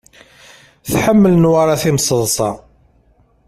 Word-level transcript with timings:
Tḥemmel 0.91 1.33
Newwara 1.37 1.75
timseḍṣa. 1.81 2.51